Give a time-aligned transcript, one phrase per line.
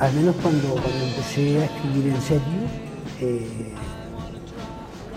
[0.00, 2.60] al menos cuando, cuando empecé a escribir en serio,
[3.20, 3.72] eh,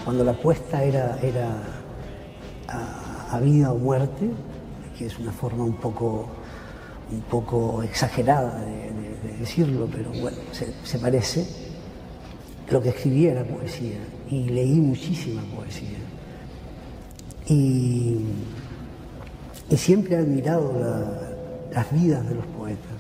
[0.04, 1.50] cuando la apuesta era, era
[2.68, 4.32] a, vida o muerte,
[4.98, 6.28] que es una forma un poco,
[7.12, 8.92] un poco exagerada de,
[9.40, 10.38] decirlo, pero bueno,
[10.84, 11.48] se, parece,
[12.70, 13.98] lo que escribía era poesía
[14.30, 15.98] y leí muchísima poesía.
[17.48, 18.18] Y,
[19.76, 20.74] siempre he admirado
[21.72, 23.00] las vidas de los poetas,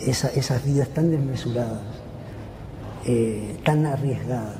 [0.00, 1.82] esas vidas tan desmesuradas,
[3.04, 4.56] eh, tan arriesgadas.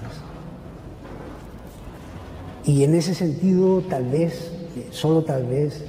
[2.65, 4.51] Y en ese sentido, tal vez,
[4.91, 5.85] solo tal vez,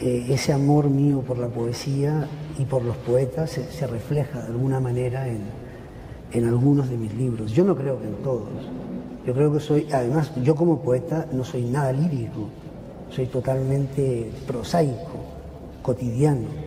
[0.00, 2.26] eh, ese amor mío por la poesía
[2.58, 5.42] y por los poetas se, refleja de alguna manera en,
[6.32, 7.52] en, algunos de mis libros.
[7.52, 8.48] Yo no creo que en todos.
[9.26, 12.48] Yo creo que soy, además, yo como poeta no soy nada lírico,
[13.10, 15.20] soy totalmente prosaico,
[15.82, 16.63] cotidiano.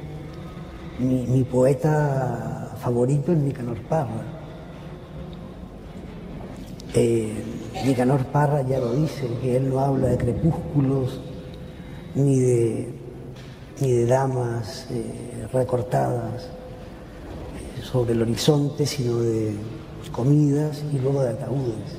[1.00, 4.24] Mi, poeta favorito es Nicanor Parra.
[6.96, 7.44] Eh,
[7.86, 11.22] Nicanor Parra ya lo dice, que él no habla de crepúsculos
[12.16, 12.94] ni de,
[13.80, 19.54] ni de damas eh, recortadas eh, sobre el horizonte, sino de
[20.12, 21.96] comidas y luego de ataúdes.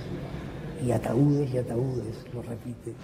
[0.84, 2.94] Y ataúdes y ataúdes, lo repite.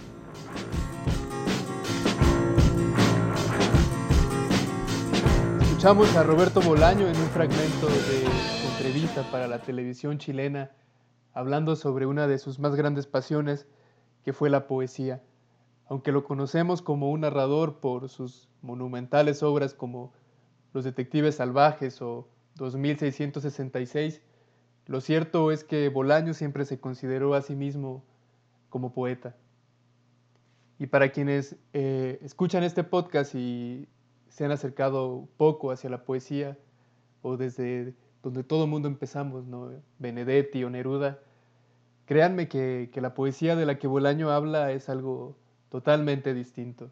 [5.85, 8.25] Escuchamos a Roberto Bolaño en un fragmento de
[8.71, 10.71] entrevista para la televisión chilena
[11.35, 13.67] hablando sobre una de sus más grandes pasiones,
[14.25, 15.23] que fue la poesía.
[15.87, 20.15] Aunque lo conocemos como un narrador por sus monumentales obras como
[20.73, 24.23] Los Detectives Salvajes o 2666,
[24.87, 28.03] lo cierto es que Bolaño siempre se consideró a sí mismo
[28.71, 29.37] como poeta.
[30.79, 33.87] Y para quienes eh, escuchan este podcast y
[34.35, 36.59] se han acercado poco hacia la poesía,
[37.23, 39.45] o desde donde todo mundo empezamos.
[40.01, 41.21] Benedetti o Neruda,
[42.05, 45.37] créanme que, la poesía de la que Bolaño habla es algo
[45.69, 46.91] totalmente distinto.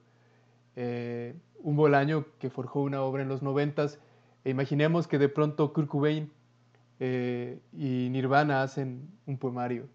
[0.77, 3.99] Eh, un Bolaño que forjó una obra en los noventas,
[4.45, 6.31] e imaginemos que de pronto Kurt Cobain
[7.01, 9.89] eh, y Nirvana hacen un poemario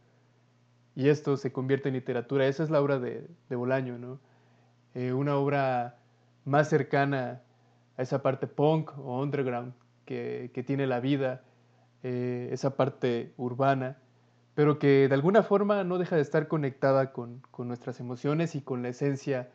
[0.96, 2.46] y esto se convierte en literatura.
[2.46, 4.20] Esa es la obra de, Bolaño, ¿no?
[4.96, 5.97] Eh, una obra
[6.48, 7.42] más cercana
[7.98, 9.74] a esa parte punk o underground
[10.06, 11.44] que, tiene la vida,
[12.04, 13.98] eh, esa parte urbana,
[14.56, 18.82] pero que de alguna forma no deja de estar conectada con, nuestras emociones y con
[18.82, 19.50] la esencia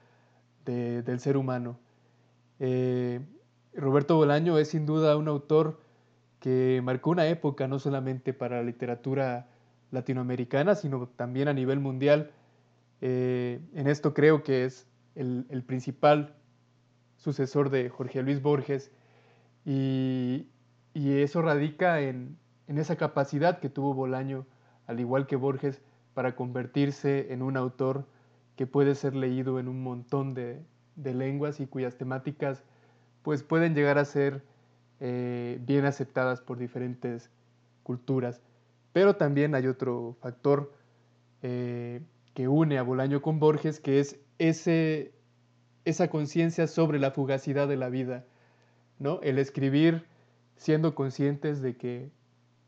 [0.64, 1.78] del ser humano.
[2.60, 3.20] Eh,
[3.74, 5.80] Roberto Bolaño es sin duda un autor
[6.38, 9.48] que marcó una época no solamente para la literatura
[9.90, 12.30] latinoamericana, sino también a nivel mundial.
[13.00, 16.36] Eh, en esto creo que es el principal
[17.22, 18.90] sucesor de Jorge Luis Borges
[19.64, 20.48] y,
[20.94, 24.44] eso radica en, esa capacidad que tuvo Bolaño,
[24.86, 25.80] al igual que Borges,
[26.14, 28.06] para convertirse en un autor
[28.56, 30.62] que puede ser leído en un montón de,
[30.96, 32.64] lenguas y cuyas temáticas
[33.22, 34.42] pues pueden llegar a ser
[35.00, 37.30] eh, bien aceptadas por diferentes
[37.84, 38.42] culturas.
[38.92, 40.72] Pero también hay otro factor
[41.42, 42.02] eh,
[42.34, 45.12] que une a Bolaño con Borges, que es ese,
[45.84, 48.24] esa conciencia sobre la fugacidad de la vida,
[49.22, 50.04] el escribir
[50.56, 52.10] siendo conscientes de que,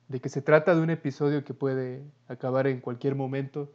[0.08, 3.70] de que se trata de un episodio que puede acabar en cualquier momento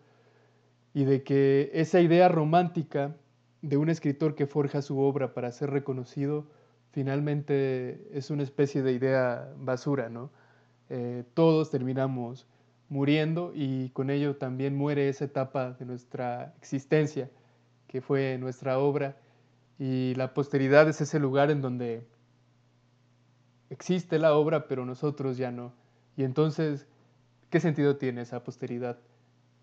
[0.94, 3.16] y de que esa idea romántica
[3.62, 6.48] de un escritor que forja su obra para ser reconocido
[6.92, 10.32] finalmente es una especie de idea basura, ¿no?
[10.90, 12.48] Eh, todos terminamos
[12.90, 17.30] muriendo y con ello también muere esa etapa de nuestra existencia
[17.88, 19.16] que fue nuestra obra
[19.80, 22.06] y la posteridad es ese lugar en donde
[23.70, 25.72] existe la obra, pero nosotros ya no.
[26.18, 26.86] Y entonces,
[27.50, 29.00] ¿qué sentido tiene esa posteridad?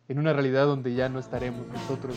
[0.08, 2.16] En una realidad donde ya no estaremos nosotros.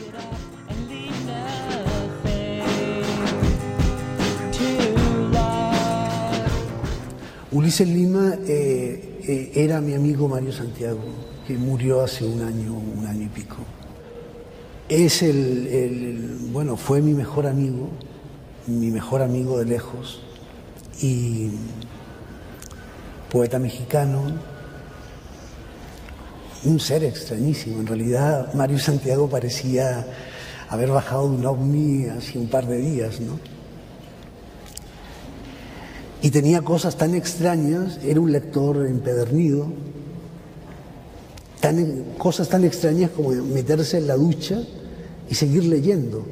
[7.51, 11.01] Ulises Lima eh, eh, era mi amigo Mario Santiago,
[11.45, 13.57] que murió hace un año, un año y pico.
[14.89, 17.89] Es el, bueno, fue mi mejor amigo,
[18.65, 20.23] mi mejor amigo de lejos
[20.99, 21.51] y
[23.31, 24.23] poeta mexicano,
[26.63, 27.79] un ser extrañísimo.
[27.81, 30.07] En realidad, Mario Santiago parecía
[30.69, 33.39] haber bajado de un ovni hace un par de días, ¿no?
[36.23, 39.67] Y tenía cosas tan extrañas, era un lector empedernido,
[41.59, 44.63] tan, cosas tan extrañas como meterse en la ducha
[45.29, 46.25] y seguir leyendo.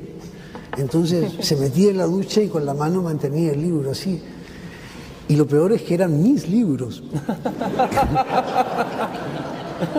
[0.77, 4.21] Entonces se metía en la ducha y con la mano mantenía el libro así.
[5.27, 7.03] Y lo peor es que eran mis libros.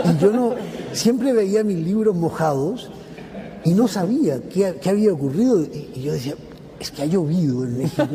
[0.04, 0.54] y yo no,
[0.92, 2.90] siempre veía mis libros mojados
[3.64, 5.62] y no sabía qué, había ocurrido.
[5.62, 6.34] Y, yo decía,
[6.80, 8.08] es que ha llovido en México,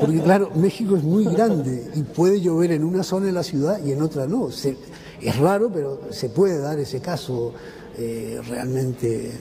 [0.00, 3.78] porque claro, México es muy grande y puede llover en una zona de la ciudad
[3.84, 4.48] y en otra no.
[4.48, 7.52] es raro, pero se puede dar ese caso
[7.98, 9.32] eh, realmente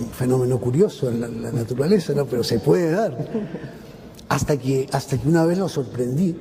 [0.00, 2.26] un fenómeno curioso en la, naturaleza, ¿no?
[2.26, 3.16] pero se puede dar.
[4.28, 6.36] Hasta que, hasta que una vez lo sorprendí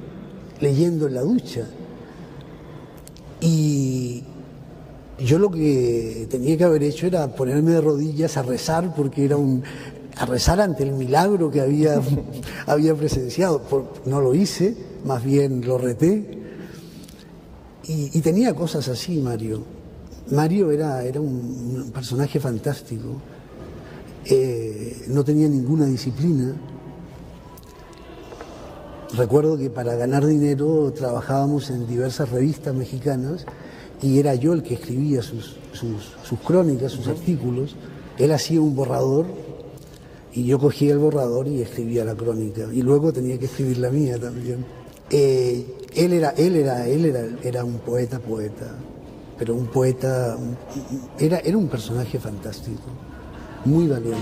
[0.60, 1.66] leyendo en la ducha.
[3.42, 4.24] Y
[5.20, 9.38] yo lo que tenía que haber hecho era ponerme de rodillas a rezar porque era
[9.38, 9.64] un
[10.20, 12.02] a rezar ante el milagro que había,
[12.68, 13.62] había presenciado.
[14.06, 16.38] no lo hice, más bien lo reté.
[17.88, 19.64] Y, tenía cosas así, Mario.
[20.30, 23.20] Mario era, era un, personaje fantástico.
[24.30, 26.56] Eh, no tenía ninguna disciplina
[29.16, 33.46] Recuerdo que para ganar dinero trabajábamos en diversas revistas mexicanas
[34.02, 35.58] y era yo el que escribía sus,
[36.46, 37.76] crónicas, sus artículos.
[38.20, 39.26] Él hacía un borrador
[40.32, 42.68] y yo cogía el borrador y escribía la crónica.
[42.72, 44.64] Y luego tenía que escribir la mía también.
[45.10, 45.66] Eh,
[45.96, 48.76] él era, él era, él era, era un poeta, poeta,
[49.40, 50.38] pero un poeta,
[51.18, 52.84] era, era un personaje fantástico,
[53.66, 54.20] muy valiente.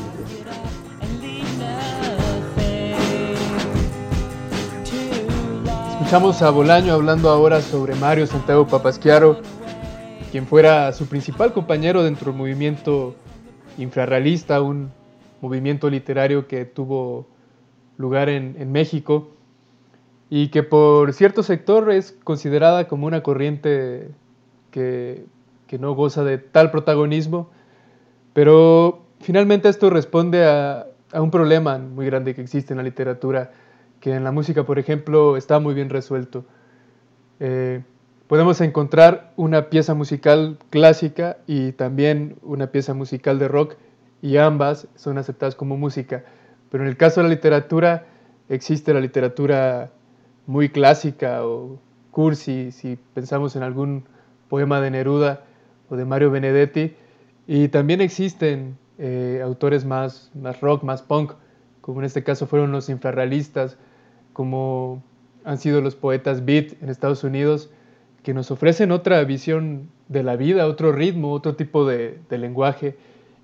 [5.92, 9.42] Escuchamos a Bolaño hablando ahora sobre Mario Santiago Papasquiaro,
[10.31, 13.13] quien fuera su principal compañero dentro del movimiento
[13.78, 14.92] infrarrealista, un
[15.42, 17.28] movimiento literario que tuvo
[17.98, 19.30] lugar en, México
[20.30, 24.10] y que por cierto sector es considerada como una corriente
[24.72, 25.25] que,
[25.78, 27.50] no goza de tal protagonismo,
[28.33, 33.52] pero finalmente esto responde a un problema muy grande que existe en la literatura
[34.00, 36.46] que en la música, por ejemplo, está muy bien resuelto.
[37.40, 37.81] Eh,
[38.28, 43.75] podemos encontrar una pieza musical clásica y también una pieza musical de rock
[44.22, 46.24] y ambas son aceptadas como música.
[46.69, 48.06] Pero en el caso de la literatura
[48.50, 49.92] existe la literatura
[50.46, 51.80] muy clásica o
[52.12, 54.06] cursi, si pensamos en algún
[54.50, 55.44] poema de Neruda
[55.90, 56.96] o de Mario Benedetti,
[57.48, 61.33] y también existen eh, autores más, más rock, más punk,
[61.81, 63.77] como en este caso fueron los infrarrealistas
[64.33, 65.01] como
[65.45, 67.71] han sido los poetas beat en Estados Unidos,
[68.21, 72.97] que nos ofrecen otra visión de la vida, otro ritmo, otro tipo de, lenguaje,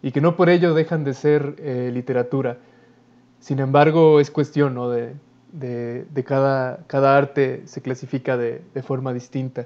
[0.03, 2.57] y que no por ello dejan de ser eh, literatura.
[3.39, 4.75] Sin embargo, es cuestión
[5.51, 9.65] de, cada, cada, arte se clasifica de, forma distinta.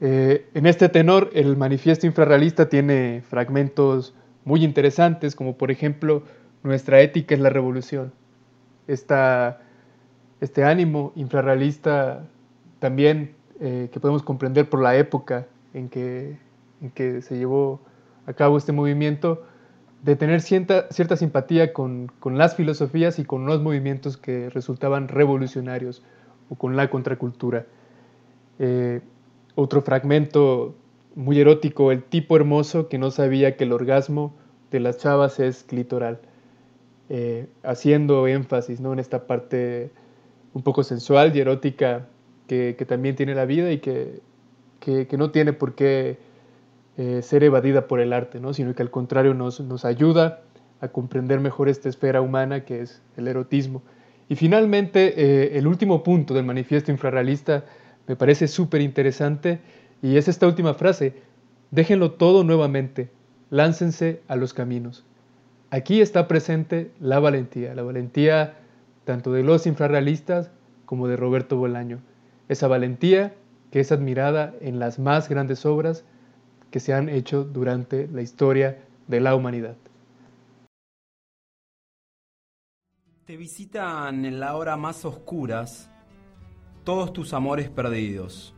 [0.00, 6.22] Eh, en este tenor, el manifiesto infrarrealista tiene fragmentos muy interesantes, como por ejemplo,
[6.62, 8.12] nuestra ética es la revolución.
[8.86, 9.60] Esta
[10.42, 12.24] este ánimo infrarrealista
[12.80, 16.36] también eh, que podemos comprender por la época en que,
[16.80, 17.80] en que se llevó
[18.26, 19.44] a cabo este movimiento,
[20.02, 25.06] de tener cierta, cierta simpatía con, con, las filosofías y con los movimientos que resultaban
[25.06, 26.02] revolucionarios
[26.48, 27.66] o con la contracultura.
[28.58, 29.00] Eh,
[29.54, 30.74] otro fragmento
[31.14, 34.34] muy erótico, el tipo hermoso que no sabía que el orgasmo
[34.70, 36.20] de las chavas es clitoral,
[37.08, 38.92] eh, haciendo énfasis ¿no?
[38.92, 39.90] en esta parte
[40.54, 42.06] un poco sensual y erótica
[42.46, 44.20] que, también tiene la vida y que,
[45.16, 46.18] no tiene por qué
[46.98, 48.52] eh, ser evadida por el arte, ¿no?
[48.52, 50.42] sino que al contrario nos, nos ayuda
[50.80, 53.82] a comprender mejor esta esfera humana que es el erotismo.
[54.28, 57.64] Y finalmente, eh, el último punto del manifiesto infrarrealista
[58.06, 59.60] me parece súper interesante
[60.02, 61.14] y es esta última frase,
[61.70, 63.10] déjenlo todo nuevamente,
[63.50, 65.04] láncense a los caminos.
[65.70, 68.58] Aquí está presente la valentía, la valentía
[69.04, 70.50] tanto de los infrarrealistas
[70.84, 72.00] como de Roberto Bolaño.
[72.48, 73.34] Esa valentía
[73.70, 76.04] que es admirada en las más grandes obras
[76.70, 79.76] que se han hecho durante la historia de la humanidad.
[83.24, 85.90] Te visitan en la hora más oscuras
[86.84, 88.54] todos tus amores perdidos.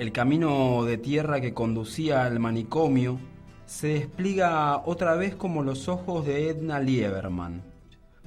[0.00, 3.20] El camino de tierra que conducía al manicomio
[3.66, 7.62] se despliega otra vez como los ojos de Edna Lieberman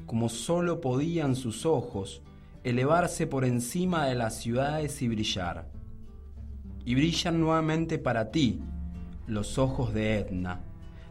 [0.05, 2.21] como solo podían sus ojos,
[2.63, 5.67] elevarse por encima de las ciudades y brillar.
[6.85, 8.61] Y brillan nuevamente para ti
[9.25, 10.61] los ojos de Etna,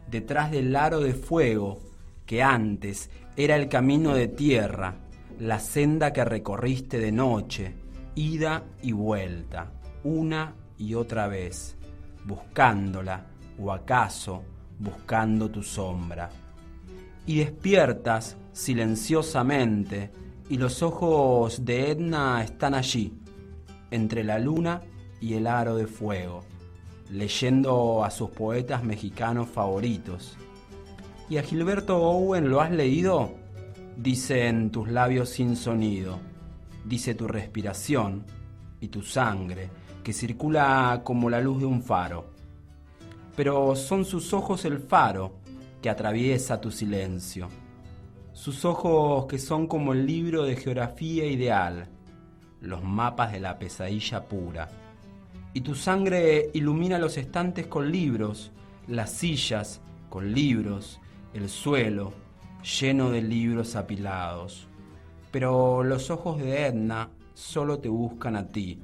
[0.09, 1.81] detrás del aro de fuego
[2.25, 4.95] que antes era el camino de tierra,
[5.39, 7.73] la senda que recorriste de noche,
[8.15, 11.75] ida y vuelta, una y otra vez,
[12.25, 13.25] buscándola
[13.59, 14.43] o acaso
[14.79, 16.29] buscando tu sombra.
[17.25, 20.11] Y despiertas silenciosamente
[20.49, 23.13] y los ojos de Edna están allí,
[23.91, 24.81] entre la luna
[25.21, 26.43] y el aro de fuego,
[27.09, 30.37] leyendo a sus poetas mexicanos favoritos.
[31.29, 33.31] ¿Y a Gilberto Owen lo has leído?
[33.95, 36.19] Dicen tus labios sin sonido,
[36.83, 38.25] dice tu respiración
[38.81, 39.69] y tu sangre,
[40.03, 42.25] que circula como la luz de un faro.
[43.35, 45.33] Pero son sus ojos el faro
[45.81, 47.49] que atraviesa tu silencio.
[48.33, 51.87] Sus ojos que son como el libro de geografía ideal,
[52.61, 54.69] los mapas de la pesadilla pura.
[55.53, 58.51] Y tu sangre ilumina los estantes con libros,
[58.87, 60.99] las sillas con libros,
[61.33, 62.13] el suelo
[62.63, 64.67] lleno de libros apilados.
[65.31, 68.79] Pero los ojos de Edna solo te buscan a ti.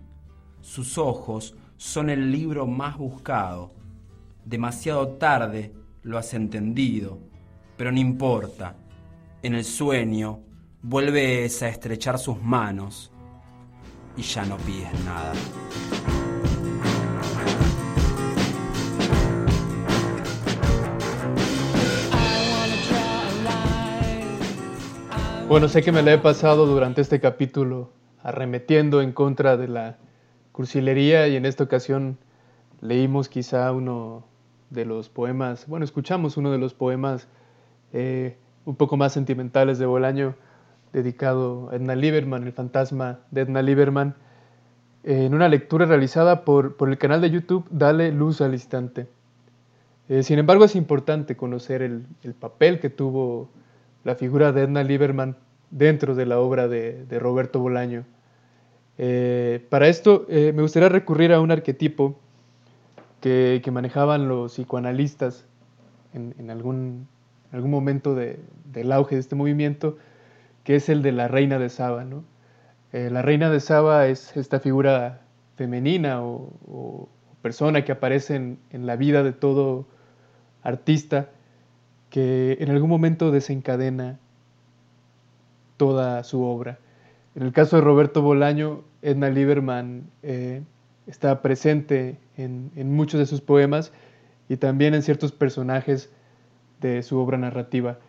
[0.62, 3.72] Sus ojos son el libro más buscado.
[4.46, 5.74] Demasiado tarde
[6.04, 7.20] lo has entendido,
[7.78, 8.76] pero no importa.
[9.42, 10.42] En el sueño
[10.82, 13.12] vuelves a estrechar sus manos
[14.18, 15.34] y ya no pides nada.
[25.48, 29.98] Bueno, sé que me la he pasado durante este capítulo arremetiendo en contra de la
[30.60, 32.18] cursilería y en esta ocasión
[32.82, 34.26] leímos quizá uno
[34.70, 37.30] de los poemas, bueno, escuchamos uno de los poemas
[37.94, 38.36] eh,
[38.66, 40.36] un poco más sentimentales de Bolaño,
[40.92, 44.16] dedicado a Edna Lieberman, el fantasma de Edna Lieberman,
[45.06, 49.08] en una lectura realizada por, por, el canal de YouTube Dale Luz al Instante.
[50.10, 53.48] Eh, sin embargo, es importante conocer el, el papel que tuvo
[54.04, 55.38] la figura de Edna Lieberman
[55.72, 58.04] dentro de la obra de, Roberto Bolaño.
[59.02, 62.20] Eh, para esto eh, me gustaría recurrir a un arquetipo
[63.22, 65.46] que, manejaban los psicoanalistas
[66.14, 67.08] en, algún,
[67.54, 69.98] momento del auge de este movimiento,
[70.66, 72.06] que es el de la reina de Saba.
[72.92, 75.22] Eh, la reina de Saba es esta figura
[75.56, 77.08] femenina o,
[77.42, 79.86] persona que aparece en la vida de todo
[80.62, 81.30] artista
[82.10, 84.20] que en algún momento desencadena
[85.78, 86.80] toda su obra.
[87.36, 90.62] En el caso de Roberto Bolaño, Edna Lieberman eh,
[91.08, 93.92] está presente en, muchos de sus poemas
[94.48, 96.10] y también en ciertos personajes
[96.82, 98.00] de su obra narrativa.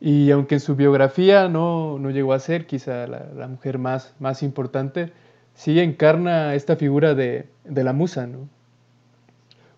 [0.00, 5.12] Y aunque en su biografía no, llegó a ser quizá la, mujer más, más importante,
[5.54, 8.28] sí encarna esta figura de, la musa.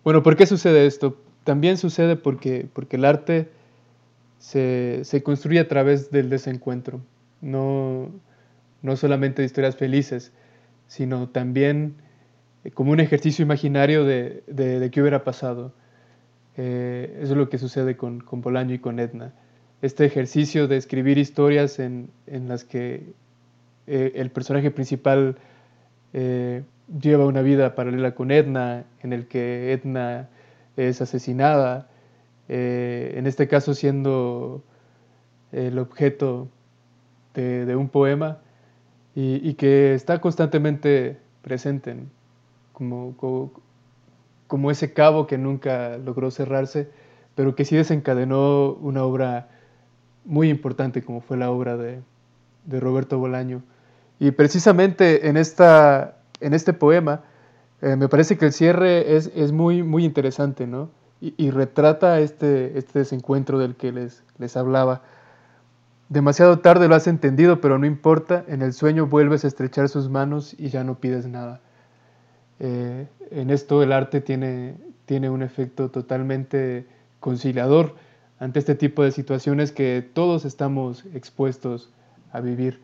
[0.03, 1.17] Bueno, ¿por qué sucede esto?
[1.49, 3.49] también sucede porque, porque el arte
[4.37, 7.01] se, construye a través del desencuentro,
[7.41, 8.09] no,
[8.81, 10.31] no solamente de historias felices,
[10.87, 11.95] sino también
[12.63, 15.73] eh, como un ejercicio imaginario de, de, qué hubiera pasado.
[16.57, 19.33] Eh, eso es lo que sucede con, con Bolaño y con Edna.
[19.81, 23.13] Este ejercicio de escribir historias en, las que
[23.87, 25.37] eh, el personaje principal
[26.11, 30.27] lleva una vida paralela con Edna, en el que Edna
[30.75, 31.87] es asesinada,
[32.47, 34.63] en este caso siendo
[35.51, 36.49] el objeto
[37.33, 38.39] de, un poema
[39.15, 41.95] y, que está constantemente presente,
[42.73, 43.51] como,
[44.47, 46.89] como, ese cabo que nunca logró cerrarse,
[47.35, 49.49] pero que sí desencadenó una obra
[50.25, 52.01] muy importante como fue la obra de,
[52.67, 53.63] Roberto Bolaño.
[54.19, 57.21] Y precisamente en, esta, en este poema,
[57.81, 60.89] eh, me parece que el cierre es, es, muy, muy interesante, ¿no?
[61.21, 65.01] Y, retrata este, este desencuentro del que les, les hablaba.
[66.09, 70.09] Demasiado tarde lo has entendido, pero no importa, en el sueño vuelves a estrechar sus
[70.09, 71.61] manos y ya no pides nada.
[72.59, 74.75] Eh, en esto el arte tiene,
[75.05, 76.85] tiene un efecto totalmente
[77.19, 77.95] conciliador
[78.39, 81.89] ante este tipo de situaciones que todos estamos expuestos
[82.31, 82.81] a vivir.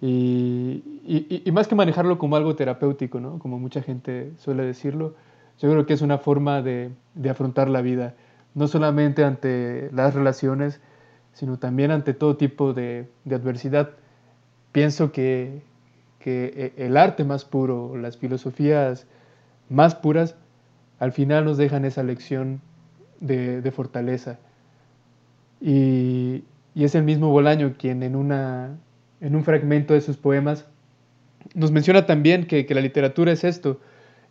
[0.00, 3.38] Y, más que manejarlo como algo terapéutico, ¿no?
[3.38, 5.14] como mucha gente suele decirlo,
[5.60, 6.92] yo creo que es una forma de,
[7.28, 8.14] afrontar la vida,
[8.54, 10.80] no solamente ante las relaciones,
[11.32, 13.90] sino también ante todo tipo de, adversidad.
[14.72, 15.62] Pienso que,
[16.18, 19.06] que, el arte más puro, las filosofías
[19.68, 20.34] más puras,
[20.98, 22.60] al final nos dejan esa lección
[23.20, 24.38] de, fortaleza.
[25.60, 26.44] Y,
[26.74, 28.76] y, es el mismo Bolaño quien en una,
[29.20, 30.66] en un fragmento de sus poemas,
[31.54, 33.80] nos menciona también que, la literatura es esto,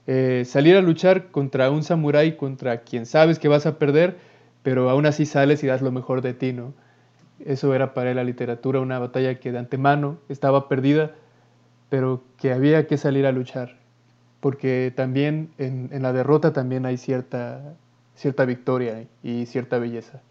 [0.06, 4.18] eh, salir a luchar contra un samurái, contra quien sabes que vas a perder,
[4.64, 6.74] pero aún así sales y das lo mejor de ti, ¿no?
[7.40, 11.16] Eso era para la literatura, una batalla que de antemano estaba perdida,
[11.90, 13.78] pero que había que salir a luchar,
[14.40, 17.76] porque también en, en la derrota también hay cierta,
[18.16, 20.22] cierta victoria y cierta belleza.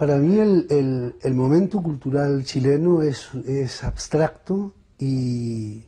[0.00, 5.84] Para mí el, momento cultural chileno es, es abstracto y,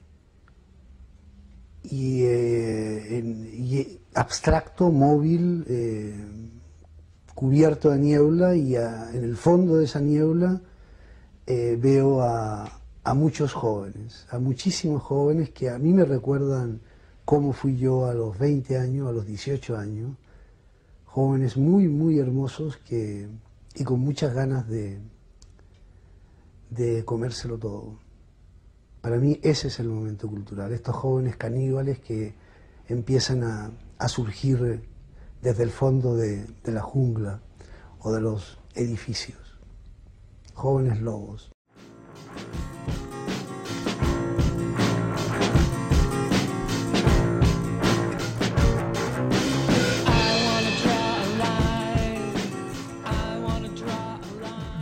[1.84, 6.14] y, eh, abstracto, móvil, eh,
[7.34, 10.60] cubierto de niebla y en el fondo de esa niebla
[11.46, 12.78] eh, veo a,
[13.14, 16.80] muchos jóvenes, a muchísimos jóvenes que a mí me recuerdan
[17.24, 20.16] cómo fui yo a los 20 años, a los 18 años,
[21.04, 23.28] jóvenes muy, muy hermosos que,
[23.74, 24.98] y con muchas ganas de,
[26.70, 27.98] de comérselo todo.
[29.00, 32.34] Para mí ese es el momento cultural, estos jóvenes caníbales que
[32.88, 34.91] empiezan a surgir
[35.42, 37.40] desde el fondo de, la jungla
[37.98, 39.58] o de los edificios,
[40.54, 41.50] jóvenes lobos.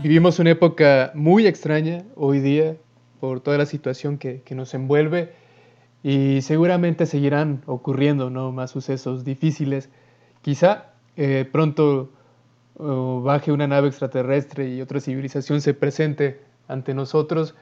[0.02, 2.76] Vivimos una época muy extraña hoy día
[3.18, 5.32] por toda la situación que, nos envuelve
[6.02, 8.52] y seguramente seguirán ocurriendo ¿no?
[8.52, 9.88] más sucesos difíciles.
[10.42, 12.10] Quizá eh, pronto
[12.78, 17.54] baje una nave extraterrestre y otra civilización se presente ante nosotros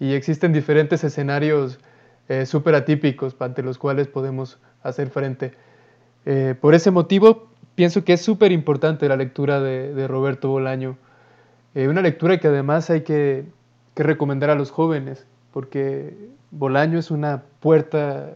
[0.00, 1.78] y existen diferentes escenarios
[2.28, 5.52] eh, súper atípicos ante los cuales podemos hacer frente.
[6.26, 10.96] Eh, por ese motivo, pienso que es súper importante la lectura de, Roberto Bolaño
[11.76, 13.46] una lectura que además hay que,
[13.96, 16.16] recomendar a los jóvenes, porque
[16.50, 18.34] Bolaño es una puerta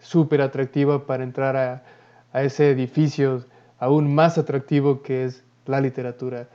[0.00, 1.82] súper atractiva para entrar a,
[2.34, 3.44] ese edificio
[3.78, 6.48] aún más atractivo que es la literatura.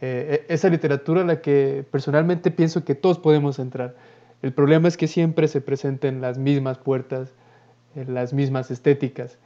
[0.00, 3.94] Eh, e, esa literatura a la que personalmente pienso que todos podemos entrar.
[4.42, 7.32] El problema es que siempre se presenten las mismas puertas,
[7.94, 9.38] las mismas estéticas.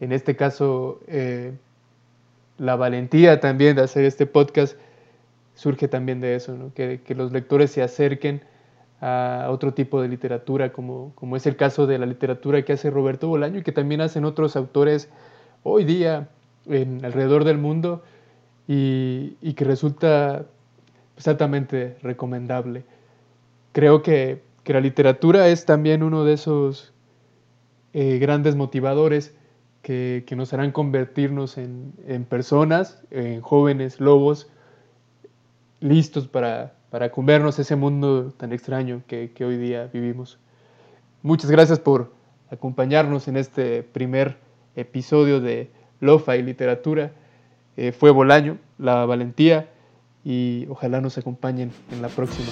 [0.00, 1.52] En este caso, eh,
[2.58, 4.76] la valentía también de hacer este podcast
[5.54, 8.42] surge también de eso, que, los lectores se acerquen
[9.02, 12.88] a otro tipo de literatura, como, como es el caso de la literatura que hace
[12.88, 15.10] Roberto Bolaño y que también hacen otros autores
[15.64, 16.28] hoy día
[16.68, 18.04] alrededor del mundo
[18.68, 20.46] y, que resulta
[21.26, 22.84] altamente recomendable.
[23.72, 26.92] Creo que, la literatura es también uno de esos
[27.92, 29.34] eh, grandes motivadores
[29.82, 34.48] que, nos harán convertirnos en, en personas, en jóvenes lobos,
[35.80, 40.38] listos para, para comernos ese mundo tan extraño que, hoy día vivimos.
[41.22, 42.12] Muchas gracias por
[42.50, 44.36] acompañarnos en este primer
[44.76, 47.12] episodio de Lofa y Literatura.
[47.78, 49.70] Eh, fue Bolaño, la valentía,
[50.22, 52.50] y ojalá nos acompañen en la próxima.